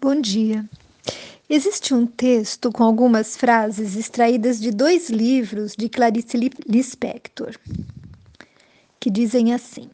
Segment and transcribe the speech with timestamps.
[0.00, 0.64] Bom dia.
[1.50, 6.36] Existe um texto com algumas frases extraídas de dois livros de Clarice
[6.68, 7.56] Lispector,
[9.00, 9.90] que dizem assim: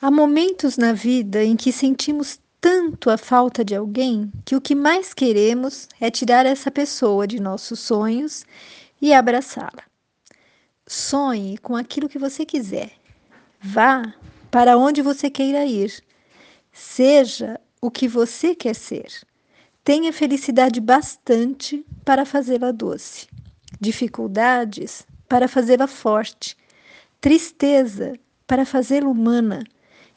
[0.00, 4.74] Há momentos na vida em que sentimos tanto a falta de alguém que o que
[4.74, 8.46] mais queremos é tirar essa pessoa de nossos sonhos
[8.98, 9.84] e abraçá-la.
[10.86, 12.92] Sonhe com aquilo que você quiser.
[13.60, 14.14] Vá
[14.50, 16.02] para onde você queira ir.
[16.72, 19.06] Seja o que você quer ser.
[19.84, 23.28] Tenha felicidade bastante para fazê-la doce,
[23.80, 26.56] dificuldades para fazê-la forte,
[27.20, 28.14] tristeza
[28.46, 29.64] para fazê-la humana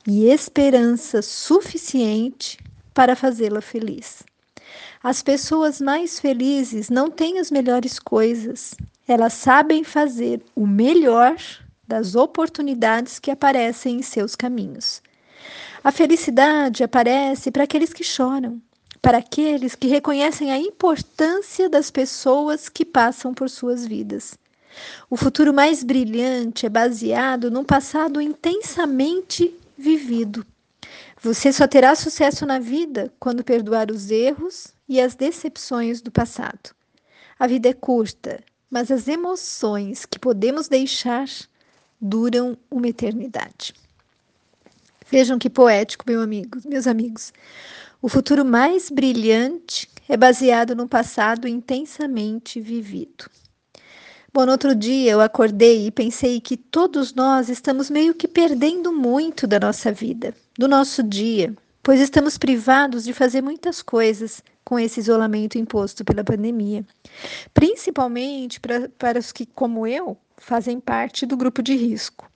[0.08, 2.58] e esperança suficiente
[2.94, 4.24] para fazê-la feliz.
[5.02, 8.74] As pessoas mais felizes não têm as melhores coisas,
[9.08, 11.36] elas sabem fazer o melhor
[11.88, 15.02] das oportunidades que aparecem em seus caminhos.
[15.82, 18.62] A felicidade aparece para aqueles que choram,
[19.02, 24.38] para aqueles que reconhecem a importância das pessoas que passam por suas vidas.
[25.10, 30.46] O futuro mais brilhante é baseado num passado intensamente vivido.
[31.22, 36.76] Você só terá sucesso na vida quando perdoar os erros e as decepções do passado.
[37.40, 41.26] A vida é curta, mas as emoções que podemos deixar
[42.02, 43.74] duram uma eternidade.
[45.12, 47.34] Vejam que poético, meu amigo, meus amigos.
[48.00, 53.26] O futuro mais brilhante é baseado no passado intensamente vivido.
[54.32, 58.94] Bom, no outro dia eu acordei e pensei que todos nós estamos meio que perdendo
[58.94, 64.78] muito da nossa vida, do nosso dia, pois estamos privados de fazer muitas coisas com
[64.78, 66.86] esse isolamento imposto pela pandemia,
[67.52, 72.29] principalmente pra, para os que, como eu, fazem parte do grupo de risco.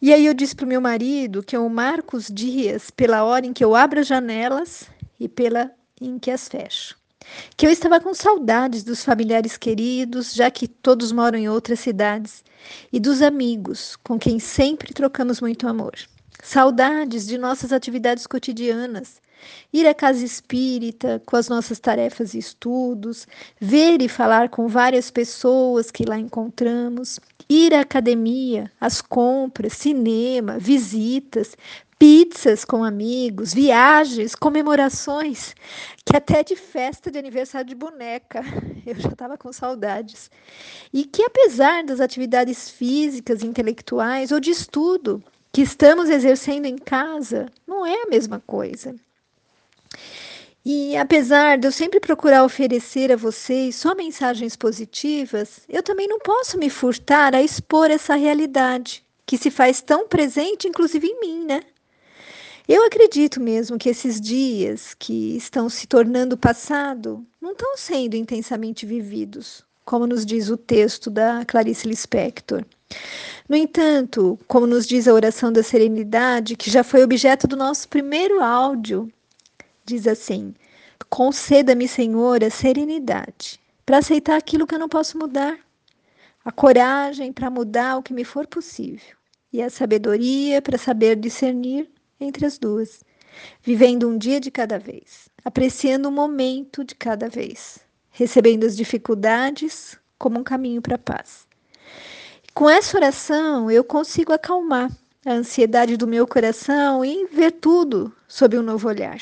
[0.00, 3.46] E aí eu disse para o meu marido que eu marco os dias pela hora
[3.46, 6.98] em que eu abro as janelas e pela em que as fecho
[7.56, 12.44] que eu estava com saudades dos familiares queridos, já que todos moram em outras cidades,
[12.92, 15.94] e dos amigos, com quem sempre trocamos muito amor.
[16.42, 19.20] Saudades de nossas atividades cotidianas,
[19.72, 23.26] ir à casa espírita com as nossas tarefas e estudos,
[23.60, 30.58] ver e falar com várias pessoas que lá encontramos, ir à academia, às compras, cinema,
[30.58, 31.56] visitas,
[31.98, 35.54] pizzas com amigos, viagens, comemorações,
[36.04, 38.42] que até de festa de aniversário de boneca
[38.86, 40.30] eu já estava com saudades.
[40.92, 45.22] E que apesar das atividades físicas, intelectuais ou de estudo
[45.52, 48.94] que estamos exercendo em casa, não é a mesma coisa.
[50.70, 56.18] E apesar de eu sempre procurar oferecer a vocês só mensagens positivas, eu também não
[56.18, 61.46] posso me furtar a expor essa realidade que se faz tão presente, inclusive em mim,
[61.46, 61.62] né?
[62.68, 68.84] Eu acredito mesmo que esses dias que estão se tornando passado não estão sendo intensamente
[68.84, 72.62] vividos, como nos diz o texto da Clarice Lispector.
[73.48, 77.88] No entanto, como nos diz a oração da serenidade, que já foi objeto do nosso
[77.88, 79.10] primeiro áudio,
[79.88, 80.54] diz assim:
[81.08, 85.58] Conceda-me, Senhor, a serenidade para aceitar aquilo que eu não posso mudar,
[86.44, 89.16] a coragem para mudar o que me for possível
[89.50, 91.88] e a sabedoria para saber discernir
[92.20, 93.02] entre as duas,
[93.62, 97.78] vivendo um dia de cada vez, apreciando um momento de cada vez,
[98.10, 101.46] recebendo as dificuldades como um caminho para a paz.
[102.52, 104.90] Com essa oração, eu consigo acalmar
[105.24, 109.18] a ansiedade do meu coração e ver tudo sob um novo olhar.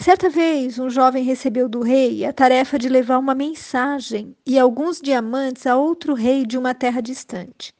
[0.00, 5.00] Certa vez, um jovem recebeu do rei a tarefa de levar uma mensagem e alguns
[5.00, 7.74] diamantes a outro rei de uma terra distante.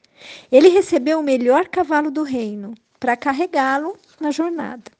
[0.50, 4.90] Ele recebeu o melhor cavalo do reino para carregá-lo na jornada.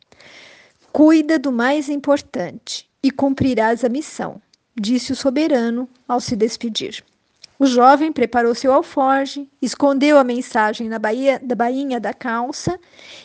[0.92, 4.40] Cuida do mais importante e cumprirás a missão,
[4.80, 7.02] disse o soberano ao se despedir.
[7.60, 12.78] O jovem preparou seu alforge, escondeu a mensagem na baía, da bainha da calça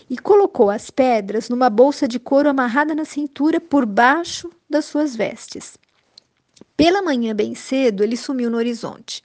[0.09, 5.15] e colocou as pedras numa bolsa de couro amarrada na cintura por baixo das suas
[5.15, 5.77] vestes.
[6.75, 9.23] Pela manhã, bem cedo, ele sumiu no horizonte.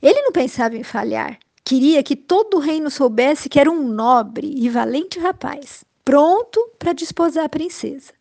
[0.00, 1.38] Ele não pensava em falhar.
[1.62, 6.94] Queria que todo o reino soubesse que era um nobre e valente rapaz, pronto para
[6.94, 8.14] desposar a princesa.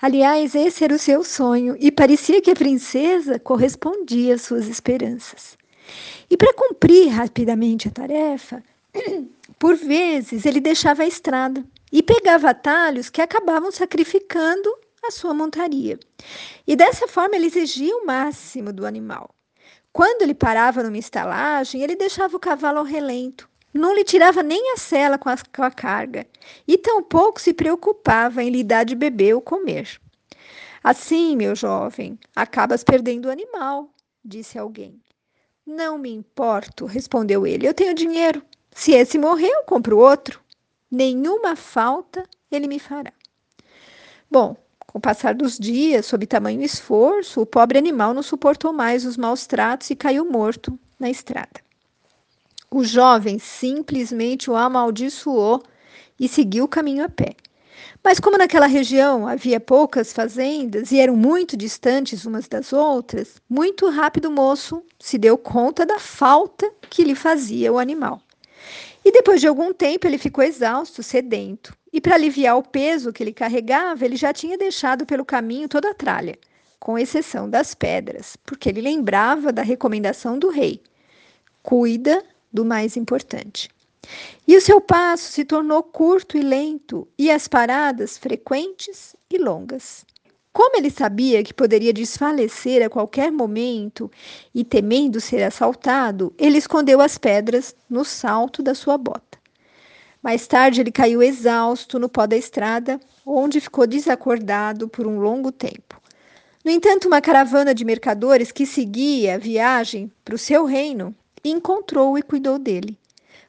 [0.00, 5.58] Aliás, esse era o seu sonho e parecia que a princesa correspondia às suas esperanças.
[6.30, 8.62] E para cumprir rapidamente a tarefa,
[9.58, 14.70] por vezes ele deixava a estrada e pegava atalhos que acabavam sacrificando
[15.04, 15.98] a sua montaria.
[16.66, 19.30] E dessa forma ele exigia o máximo do animal.
[19.92, 23.48] Quando ele parava numa estalagem, ele deixava o cavalo ao relento.
[23.72, 26.26] Não lhe tirava nem a sela com a, com a carga,
[26.66, 30.00] e tampouco se preocupava em lhe dar de beber ou comer.
[30.82, 33.90] Assim, meu jovem, acabas perdendo o animal,
[34.24, 35.00] disse alguém.
[35.66, 37.66] Não me importo, respondeu ele.
[37.66, 38.40] Eu tenho dinheiro.
[38.70, 40.40] Se esse morrer, eu compro outro.
[40.88, 42.22] Nenhuma falta
[42.52, 43.12] ele me fará.
[44.30, 49.04] Bom, com o passar dos dias, sob tamanho esforço, o pobre animal não suportou mais
[49.04, 51.60] os maus tratos e caiu morto na estrada.
[52.70, 55.62] O jovem simplesmente o amaldiçoou
[56.18, 57.34] e seguiu o caminho a pé.
[58.02, 63.88] Mas como naquela região havia poucas fazendas e eram muito distantes umas das outras, muito
[63.88, 68.20] rápido o moço se deu conta da falta que lhe fazia o animal.
[69.04, 73.22] E depois de algum tempo ele ficou exausto, sedento, e para aliviar o peso que
[73.22, 76.36] ele carregava, ele já tinha deixado pelo caminho toda a tralha,
[76.78, 80.82] com exceção das pedras, porque ele lembrava da recomendação do rei:
[81.62, 83.68] cuida do mais importante.
[84.46, 90.04] E o seu passo se tornou curto e lento, e as paradas frequentes e longas.
[90.52, 94.10] Como ele sabia que poderia desfalecer a qualquer momento
[94.54, 99.38] e temendo ser assaltado, ele escondeu as pedras no salto da sua bota.
[100.22, 105.52] Mais tarde, ele caiu exausto no pó da estrada, onde ficou desacordado por um longo
[105.52, 106.00] tempo.
[106.64, 111.14] No entanto, uma caravana de mercadores que seguia a viagem para o seu reino
[111.44, 112.98] encontrou e cuidou dele.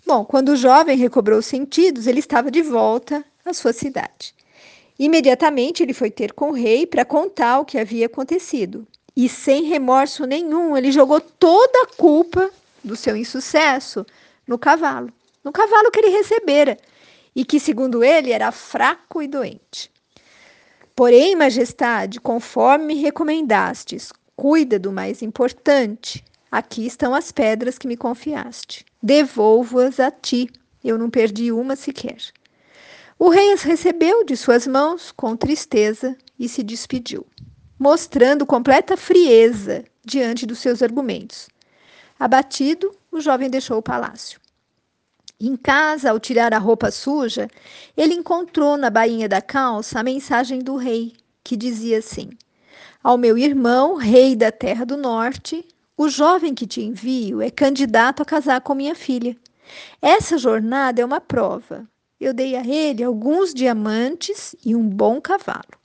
[0.06, 4.34] Bom, quando o jovem recobrou os sentidos, ele estava de volta à sua cidade.
[4.98, 8.88] Imediatamente ele foi ter com o rei para contar o que havia acontecido.
[9.16, 12.50] E sem remorso nenhum, ele jogou toda a culpa
[12.84, 14.06] do seu insucesso
[14.48, 15.12] no cavalo,
[15.44, 16.78] no cavalo que ele recebera
[17.36, 19.92] e que, segundo ele, era fraco e doente.
[20.96, 26.24] Porém, majestade, conforme me recomendastes, cuida do mais importante.
[26.52, 30.50] Aqui estão as pedras que me confiaste devolvo-as a ti.
[30.84, 32.18] Eu não perdi uma sequer.
[33.20, 37.26] O rei as recebeu de suas mãos com tristeza e se despediu,
[37.80, 41.50] mostrando completa frieza diante dos seus argumentos.
[42.20, 44.40] Abatido, o jovem deixou o palácio.
[45.40, 47.48] Em casa, ao tirar a roupa suja,
[47.96, 51.14] ele encontrou na bainha da calça a mensagem do rei,
[51.44, 52.30] que dizia assim:
[53.04, 55.64] Ao meu irmão, rei da terra do norte,
[55.98, 59.36] o jovem que te envio é candidato a casar com minha filha.
[60.00, 61.88] Essa jornada é uma prova.
[62.20, 65.76] Eu dei a ele alguns diamantes e um bom cavalo.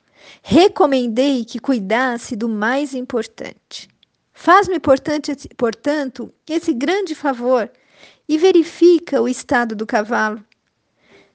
[0.43, 3.88] Recomendei que cuidasse do mais importante.
[4.35, 7.70] Faz-me, portanto, esse grande favor
[8.29, 10.44] e verifica o estado do cavalo.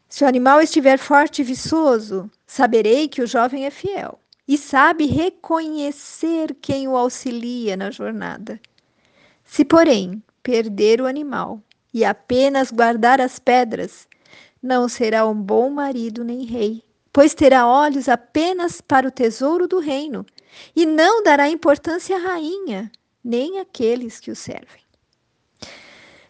[0.08, 5.06] Se o animal estiver forte e viçoso, saberei que o jovem é fiel e sabe
[5.06, 8.60] reconhecer quem o auxilia na jornada.
[9.44, 11.62] Se, porém, perder o animal
[11.94, 14.08] e apenas guardar as pedras,
[14.62, 19.80] não será um bom marido nem rei, pois terá olhos apenas para o tesouro do
[19.80, 20.26] reino
[20.76, 22.92] e não dará importância à rainha,
[23.24, 24.82] nem àqueles que o servem.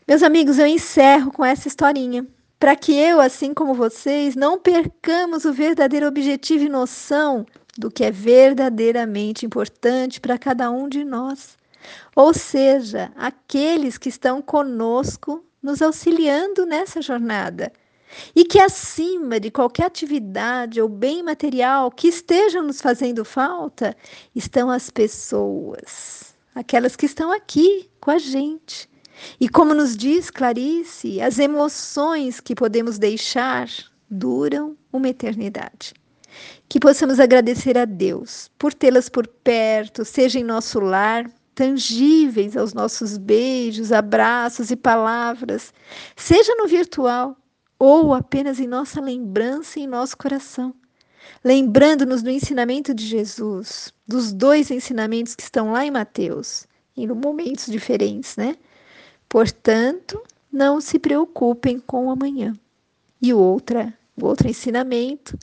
[0.08, 2.26] Meus amigos, eu encerro com essa historinha
[2.60, 7.46] para que eu, assim como vocês, não percamos o verdadeiro objetivo e noção
[7.78, 11.58] do que é verdadeiramente importante para cada um de nós.
[12.16, 17.72] Ou seja, aqueles que estão conosco, nos auxiliando nessa jornada.
[18.36, 23.96] E que acima de qualquer atividade ou bem material que estejam nos fazendo falta,
[24.34, 28.90] estão as pessoas, aquelas que estão aqui com a gente.
[29.40, 33.68] E como nos diz Clarice, as emoções que podemos deixar
[34.10, 35.94] duram uma eternidade.
[36.70, 42.74] Que possamos agradecer a Deus por tê-las por perto, seja em nosso lar, tangíveis aos
[42.74, 45.74] nossos beijos, abraços e palavras,
[46.16, 47.36] seja no virtual
[47.80, 50.74] ou apenas em nossa lembrança e em nosso coração.
[51.44, 57.66] Lembrando-nos do ensinamento de Jesus, dos dois ensinamentos que estão lá em Mateus, em momentos
[57.68, 58.56] diferentes, né?
[59.30, 60.22] Portanto,
[60.52, 62.54] não se preocupem com o amanhã.
[63.22, 65.38] E outra, outro ensinamento,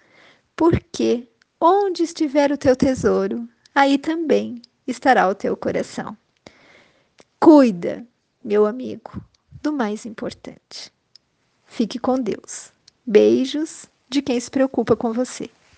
[0.56, 1.28] porque
[1.60, 6.16] onde estiver o teu tesouro, aí também estará o teu coração.
[7.40, 8.06] Cuida,
[8.42, 9.22] meu amigo,
[9.62, 10.92] do mais importante.
[11.66, 12.70] Fique com Deus.
[13.06, 15.50] Beijos de quem se preocupa com você.